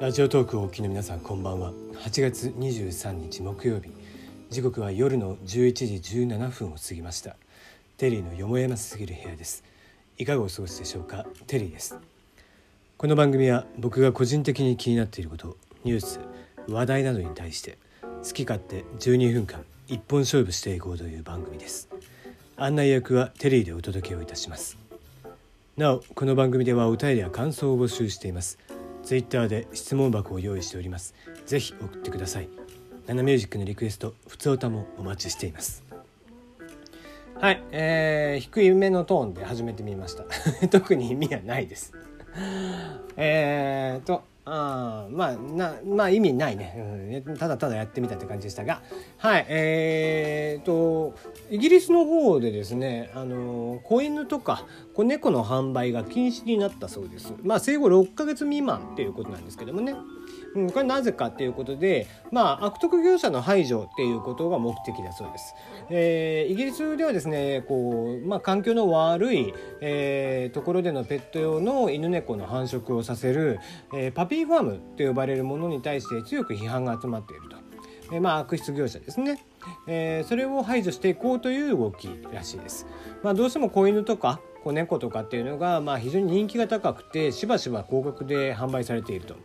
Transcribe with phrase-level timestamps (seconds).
[0.00, 1.72] ラジオトークをお聞きの皆さんこんばんは。
[2.06, 3.90] 8月23日木曜日。
[4.48, 7.36] 時刻は夜の11時17分を過ぎました。
[7.98, 9.62] テリーのよもやますぎる部屋です。
[10.16, 11.26] いかがお過ごしでしょうか？
[11.46, 11.98] テリーです。
[12.96, 16.18] この番組は僕が個人的に気になっていることニュース
[16.66, 17.76] 話題などに対して
[18.24, 21.90] 好き勝手12分間一本勝負していこうという番組です。
[22.56, 24.78] 案内役はテリーでお届けをいたします。
[25.76, 28.58] なおこの番組ではお便りや感想を募集しています。
[29.02, 31.14] ツイッターで質問箱を用意しております。
[31.46, 32.48] ぜひ送ってください。
[33.06, 35.82] ナナミュージックのリクエスト普通歌もお待ちしています。
[37.34, 40.24] はいえー、低いめのトーンで始めてみました。
[40.68, 41.92] 特に意味はないです。
[43.16, 48.82] えーとあまあなまあ意味ないね、うん、ただただやってみたって感じでしたが。
[49.16, 51.14] はいえーと
[51.50, 57.32] イギリスの方でですねあの子犬とか子猫の販売が禁止になったそうです。
[57.42, 59.94] まあ生後6ヶ月未満っていうことなんですけどもね。
[60.54, 65.54] うん、これなぜかっていうことで、まあ、悪徳業者の排除っていうことが目的だそうです。
[65.90, 73.60] えー、イギリスではですねこう、まあ、環境の悪い、えー、ところでのペット用の犬猫の繁殖をさせる、
[73.94, 77.56] えー、パピーファームと呼ばれるものに対して強く批判が集まっていると。
[78.12, 79.44] えー、まあ、悪質業者ですね。
[79.86, 82.86] えー、それを排除していこうという動きらしいです。
[83.22, 89.36] まあ、どうしても子犬とか子猫とかっていうのが、まあ、非常に人気が高くてしばしば高額で販売されていると。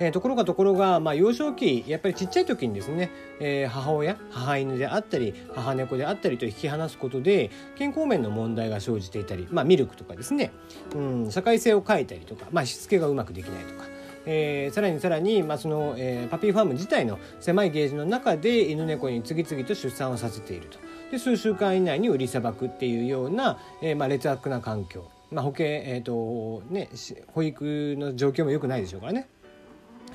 [0.00, 10.52] えー、ところがところが、まあ、幼少期やっぱりちっちゃい時にですね、えー、母親母犬であったり母猫であったりと引き離すことで健康面の問題が生じていたり、まあ、ミルクとかですね、
[10.94, 13.88] うん、社会性を変えたりとか、まあ、しつけがうまくできないとか。
[14.26, 20.78] えー、さらにさらに、まあそのえー、パピーファーム自体の狭いゲージの中で犬猫に次々と出産をさせていると
[21.10, 26.90] で数週間以内に売りさばくっていうような、えーまあ、劣悪な環境、まあ、保険、えーとね、
[27.28, 29.26] 保育の状況も良くないでしょうからね。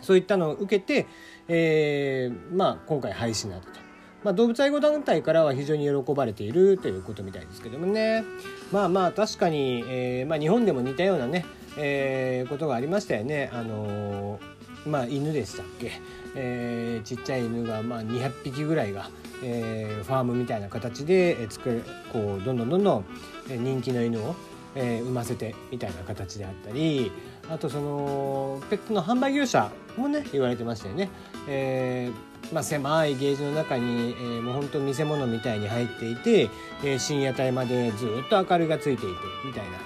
[0.06, 1.08] そういったのを受けて、
[1.48, 3.86] えー、まあ、今回廃止になったと。
[4.24, 8.24] まあ、動物愛護団体からは非常に喜ばれているということみたいですけどもね
[8.72, 11.46] まあまあ確かに、えーまあ、日本でも似たようなね、
[11.78, 13.52] えー、ことがありましたよね。
[13.54, 14.40] あの、
[14.88, 16.02] まあ、犬でしたっけ、
[16.36, 19.12] えー、ちっちゃい犬が、まあ、200匹ぐらいが、
[19.44, 23.06] えー、ファームみたいな形で作こうどんどんどんどん
[23.48, 24.36] 人気の犬を、
[24.74, 27.12] えー、産ませてみたいな形であったり
[27.50, 31.10] あとそのペットの販売業者もね言われてましたよね。
[31.48, 36.50] えーまあ、狭いゲージの中に、えー、もう本当見せ物みたいに入っていて、
[36.84, 39.80] えー、深夜帯までずっと明かりがついていてみたいな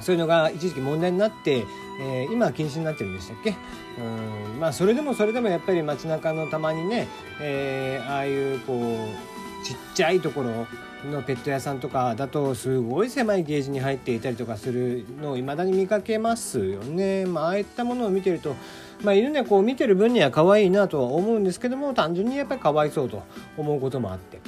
[0.00, 1.64] そういうのが一時期問題になって、
[2.00, 3.56] え、今は禁止になってるんでしたっけ？
[3.98, 7.08] うんまあそれでもそれでもやっぱり街中のたまにね、
[7.40, 10.66] え、ああいうこうちっちゃいところ
[11.10, 17.26] のペット屋さんとかだとすごい狭いゲージに入っていたりとかするのを未だに見かけますよね。
[17.26, 18.56] まあ、ああいったものを見てると、
[19.02, 23.22] まあ、犬猫を見てる分には可愛いなとは思うんですけども単純にやっぱりかわいそうと
[23.56, 24.40] 思うこともあって、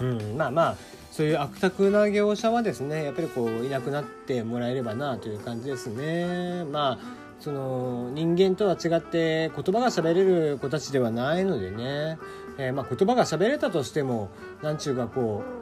[0.00, 0.76] うん、まあまあ
[1.10, 6.64] そういう悪徳な業者はですねやっぱりこういなくなってもらえればなという感じですね。
[6.64, 12.18] まあその人間とは違って言葉が喋れる子たちではないのでね、
[12.58, 14.28] えー、まあ言葉が喋れたとしても
[14.62, 15.59] なんちゅうかこう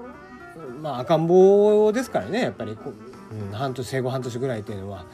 [0.81, 2.77] まあ赤ん坊ですからねやっぱり。
[2.77, 5.05] こう、うん、半年生後半年ぐらいっていうのは。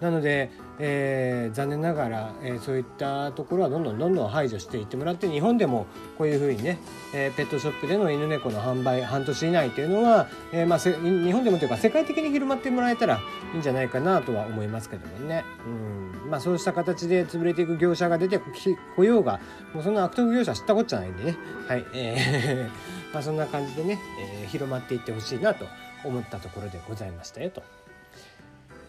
[0.00, 5.86] なので、えー、残念ながら、えー、そういったところはどんどんどんどん排除していってもらって日本でも
[6.18, 6.78] こういうふうにね、
[7.14, 13.20] えー、ペットショップでの犬猫の販売半年以内っていうのは、えーまあ、日本でもというか世界的に広まってもらえたら
[13.52, 16.30] いいんじゃないかなとは思いますけどもね、うん。
[16.30, 18.40] まあ、そうした形で潰れていく業者が出て
[18.96, 19.40] こようが
[19.72, 21.36] もうそんな悪徳業者知ったこっちゃないんでね、
[21.68, 21.84] はい。
[21.94, 23.98] えーまあ、そんな感じでね、
[24.42, 25.66] えー、広まっていってほしいなと
[26.04, 27.62] 思ったところでございましたよと。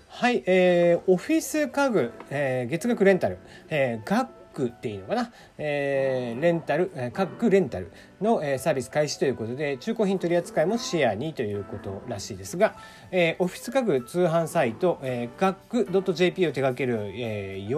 [0.09, 3.37] はい、えー、オフィス家具、えー、月額レンタル、
[3.69, 7.91] えー、学区っていいのかな、えー、レンタル、えー、各レンタル
[8.21, 12.75] の、えー、サービス開始ということで中古品取り扱いも視野にということらしいですが、
[13.11, 17.69] えー、オフィス家具通販サイト、えー、学区 .jp を手掛ける、えー、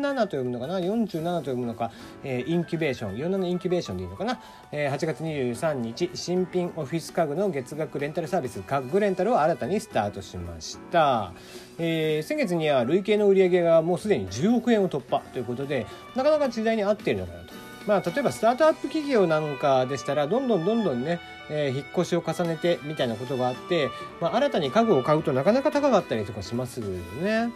[0.00, 1.90] 47と読むのかな？47と読むのか、
[2.24, 4.40] えー、インキュベーション47インキュベーションでいいのかな、
[4.72, 11.32] えー、8月23日新品オフィス家具の月額レンタルサービス家具レンタルを新たにスタートしました。
[11.78, 17.60] えー、先月には累計の売り上げがもうすでに10億円を突破ということでなかなか時代に合っているのかなと。
[17.86, 21.18] まあ、例えばスタートアップ企業なんかでしたらどんどんどんどんね、
[21.48, 27.50] えー、引っ越しを重ねてみたいなことがあって、まあ、新たに家具を買うとなかなか高かったりとかしますよね。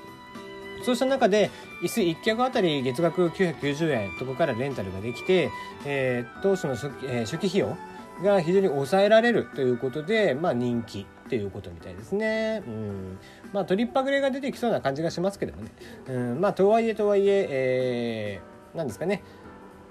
[0.84, 1.50] そうした中で
[1.82, 5.50] 椅子1脚あたり月額990円とこからレンタルができて、
[5.84, 7.76] えー、当初の初,、えー、初期費用
[8.22, 12.62] が非常に抑えられるということで、まあ、人気っていうことみたいですね。
[12.66, 13.18] うん
[13.52, 15.70] まあ、トリッパグレが出てきそうな感じがしますけどもね。
[16.08, 19.22] うんまあ、とはいえとはいええー、なんですかね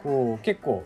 [0.03, 0.83] こう結構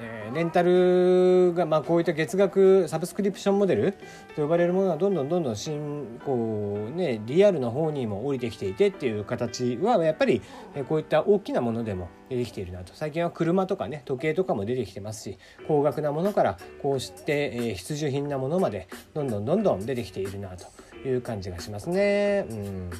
[0.00, 3.92] えー、レンタルが、まあ、こういった月額サブスクリプションモデル
[4.34, 10.42] と呼ばれるものがどんどんどんどん新こう、ね、リアルの方にも降りてきていてっていう形はやっぱり
[10.88, 20.66] こういった大きなものでも出てきているなと最近は車とかね時計とかも出てきてますし高額なものからこうして、え、必需品なものまでどんどんどんどん出てきているなと
[21.08, 22.46] いう感じがしますね。
[22.50, 22.90] うん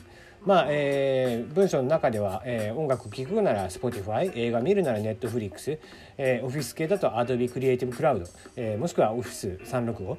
[0.44, 5.78] まあえー、文章の中では、えー、音楽聴くなら Spotify 映画見るなら Netflix、
[6.18, 10.16] えー、オフィス系だと Adobe Creative Cloud、えー、もしくは Office365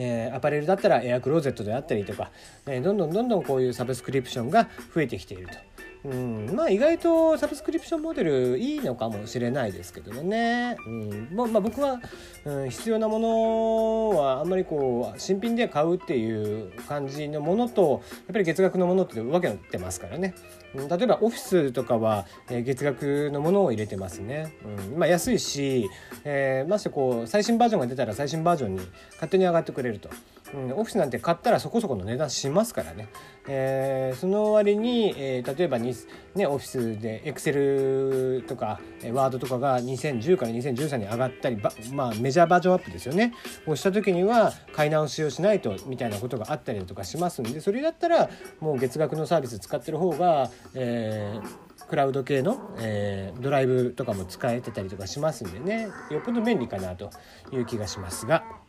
[0.00, 2.30] えー、アパレルだったらエアクローゼットであったりとか、
[2.66, 5.77] えー、どんどんどんどんこういうサブスクリプションが増えてきていると。
[6.04, 11.28] うん、まあ意外とサブスクリプションモデルいいのかもしれないですけどもね、うん。
[11.32, 12.00] ままあ、僕は、
[12.44, 20.34] うん、必要なものはあんまりこう新品で買うっていう感じのものとやっぱり月額のものって分けてますからね、
[20.74, 24.98] うん、例えばオフィスとかは、えー、月額のものを入れてますね、うん。
[24.98, 25.88] まあ、安いし、
[26.24, 28.80] えー、ましてこう最新バージョンが出たら最新バージョンに
[29.14, 30.08] 勝手に上がってくれると。
[30.54, 33.08] うん、オフィスなんて買ったらそこそこの値段しますからね、
[33.50, 35.94] えー、その割に、えー、例えばに、
[36.34, 38.78] ね、オフィスでエクセルとか
[39.12, 41.56] ワードとかが2010から2013に上がったり
[41.92, 43.32] まあ、メジャーバージョンアップですよね
[43.66, 48.28] をした時には買い直しをしないとみたいなことがあったりだとかしますんでそれだったら
[48.60, 57.10] もう月額のサービス使ってる方が、えー、クラウド系の、え、ドライブとかも使えてたりとかしますんでねよっぽど便利かなと
[57.50, 58.67] いう気がしますが。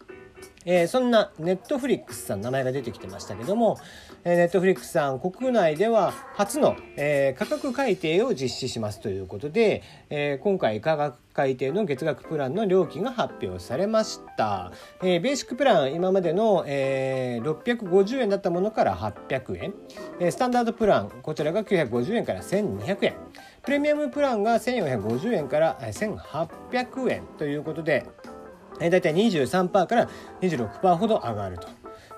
[0.72, 3.80] えー、そんなネットフリックスさん名前が出てきてましたけども、
[4.24, 9.82] えー、ネットフリックスさん国内では初の、えー、価格改定を実施しますということで、
[10.12, 14.72] えー、今回価格改定の月額プランの料金が発表されました、
[15.02, 19.74] えー、ベーシックプラン今までの、えー、650円だったものから800円、
[20.20, 23.16] えー、スタンダードプランこちらが950円から1200円。
[23.64, 28.06] プレミアムプランが1450円から1800円ということで
[28.80, 30.10] え大体23%から
[30.42, 31.68] 26%ほど上がると。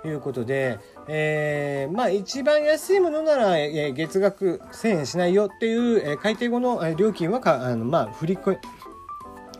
[0.03, 8.57] いうことで、えー、まあ一番安いものなら、え、月額1000円しないよっていう、え、改定後の、料金はかあのまあ振り込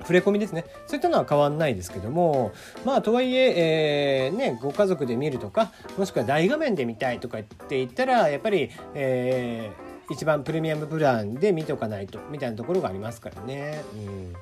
[0.01, 2.51] 触れ込みですねそういったのは変わんないですけども
[2.85, 13.83] まあとはいええー、ねご家族で見るとかもしくは大画面で見たいとかって言ったらやっぱり、えー、一番プレミアムプランで見ておかないとみたいなところがありますからね。
[13.95, 14.33] うん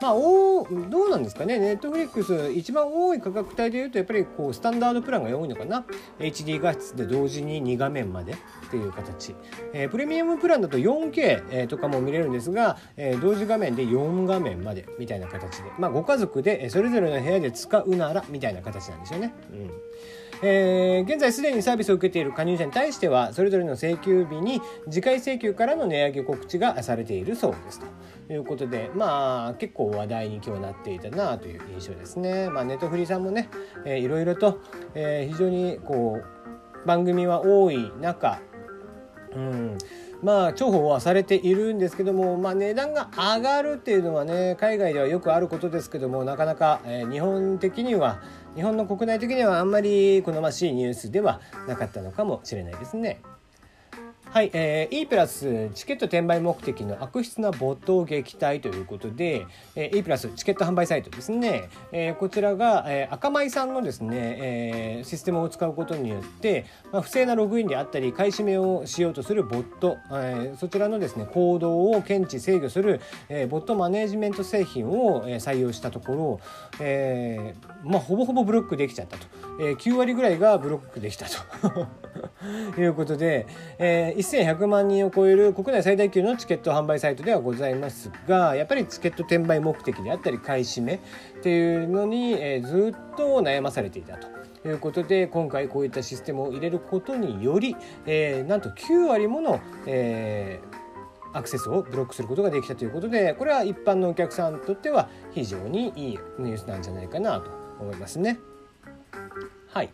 [0.00, 1.58] まあおどうなんですかね。
[1.58, 5.84] ネットフリックス一番多い価格帯でいうとやっぱりこうスタンダードプランが多いのかな。
[6.18, 8.36] HD 画質で同時に2画面までっ
[8.70, 9.34] ていう形、
[9.72, 15.70] えー、プレミアムプランだと 4K、えー、とかも見れるんですが、えー、同時画面で4画面までみたいな形で。
[15.78, 19.34] まあご家族でそれぞれの部屋で使うならみたいな形なんですよね。
[19.50, 19.70] うん。
[20.40, 27.80] えー、現在すでにサービスを受けている加入者に対してはそれぞれの請求日に次回請求からの値上げ告知がされているそうです。
[28.28, 32.50] ということでまあ結構話題に今日なっていたなという印象ですね。
[32.50, 33.48] まあ、ネットフリさんもね、
[33.84, 34.60] えー、いろいろと、
[34.94, 38.40] えー、非常にこう番組は多い中
[39.34, 39.78] うん
[40.22, 48.20] まあ重宝はされているんですけども、まあ、値段が上がるっていうのはね海外ではよくあることですけどもなかなか、えー、日本的には
[48.56, 53.20] 日本の国内的にはあんまり好ましいニュースではなかったのかもしれないですね。
[54.30, 76.40] はい、えー、E プラスチケット転売目的の悪質なボットを撃退ということで、えー、E プラスチケット販売サイトですね、えー、こちらが、えー、赤米さんのですね、えー、システムを使うことによって、まあ、不正なログインであったり買い占めをしようとするボット、えー、そちらのですね行動を検知制御する、えー、ボットマネジメント製品を、えー、採用したところ、
[76.80, 79.26] えーまあ、ほぼほぼブロックできちゃったと、
[79.58, 81.88] えー、9割ぐらいがブロックできたと。
[82.78, 83.46] いうことで、
[83.78, 90.98] えー、1100万人を超える国内最大級のチケット販売サイトではございますがやっぱりチケット転売目的であったり買い占めっ
[91.42, 94.38] ていうのに、え、ずっと悩まされていたと。
[94.66, 108.40] いうことで今回こういったシステムを入れることにより、え、なんと9割もの、えー、アクセスをブロックすることができたということでこれは一般のお客さんにとっては非常にいいニュースなんじゃないかなと思いますね。
[109.68, 109.90] はい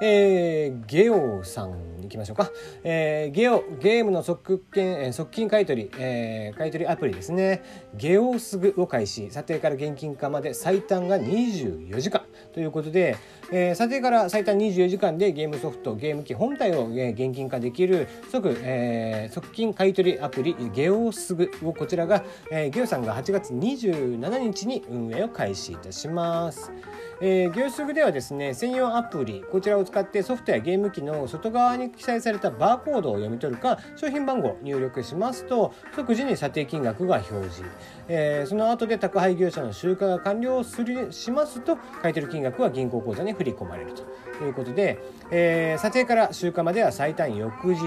[0.00, 2.50] えー、ゲオさん行きましょうか、
[2.84, 7.62] えー、ゲオゲームの即金即金買取、えー、買取アプリですね。
[7.94, 9.30] ゲオすぐを開始。
[9.30, 12.22] 査定から現金化まで最短が24時間。
[12.54, 13.16] ということで、
[13.52, 26.72] えー、査定から最短24時間でゲームソフトゲーム機本体を、えー、現金化できる即、えー、即金買取アプリゲオすぐをこちらが、えー、ゲオさんが8月27日に運営を開始いたします。
[27.20, 37.64] えー、業種ではですね専用アプリこちらを使ってソフトやゲーム機の外側に記載されたバーコードを読み取るか商品番号を入力しますと即時に査定金額が表示、
[38.08, 44.04] えー、その後で宅配業者の集荷が完了するしますと買取金額は銀行口座に振り込まれると。
[44.38, 44.98] ということで、
[45.30, 47.82] えー、査定から集荷までは最短翌日、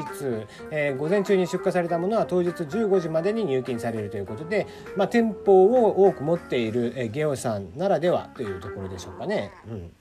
[0.72, 9.52] えー、午前中に出荷されたものは当日15時までに入金されるということで、まあ、店舗を多く持っている、えゲオさんならではというところでしょうかね。
[9.70, 9.92] うん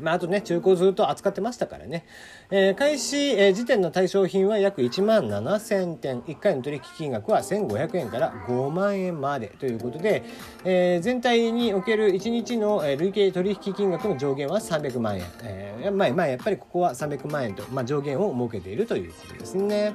[0.00, 2.06] まあ、あとね、中古ずっと扱ってましたからね。
[2.50, 6.20] えー、開始、えー、時点の対象品は約1万7000点。
[6.22, 10.24] 1回の取引金額は1500円から5万円までということで、
[10.64, 15.24] えー、全体における1日の累計取引金額の上限は300万円。
[15.42, 19.94] えー、まあ、まあ、やっぱりここは300万円と、まあ、上限を設けているということですね。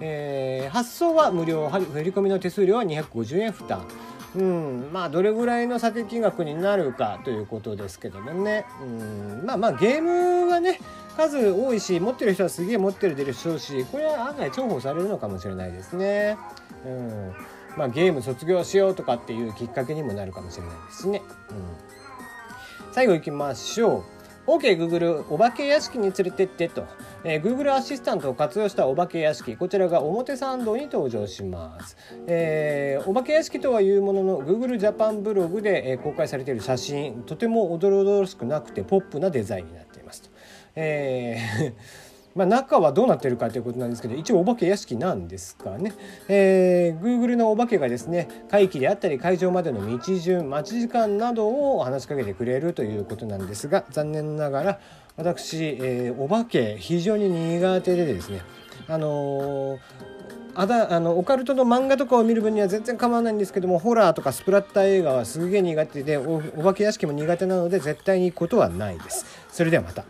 [0.00, 3.86] えー、発送は無料、振り込みの手数料は250円負担。
[4.34, 10.80] うん、まあどれぐらいの査定金額になるかということですけどもね、うん、まあまあゲームはね
[11.16, 16.38] 数多いし持ってる人はすげえ持ってるでしょうしこれは案外重宝されるのかもしれないですね。
[16.86, 17.32] うん
[17.76, 21.22] まあ、ゲーム卒業しようとかっていうきっかけにもなるかもしれないですね。
[21.50, 24.21] うん、最後いきましょう。
[24.46, 26.84] OK Google お化け屋敷に連れてってと、
[27.22, 29.56] えー、Google アシスタントを活用したお化け屋敷。
[29.56, 31.96] こちらが表参道に登場します、
[32.26, 37.22] えー、お化け屋敷とはいうものの Google ジャパンブログで、えー、公開されている写真。
[37.22, 40.30] とても驚々しくなくてポップなデザインになっていますと、
[40.74, 42.01] えー
[42.34, 45.92] まあ、中はどうなってるかということなんですけど一応お化け屋敷なんですかね、
[46.28, 54.80] えー、Google のお化けがですね会期であったり会場までの道順待ち時間などを話しかけてくれるということなんですが残念ながら
[55.16, 58.42] 私、えー、お化け非常に苦手でですね
[58.88, 60.12] あのー
[60.54, 69.24] あだあのオカルトの漫画とかを見る分には全然構わないんですけどもホラーとかスプラッター映画はすげえ苦手でお化け屋敷も苦手なので絶対に行くことはないです。
[69.50, 70.04] それではまた。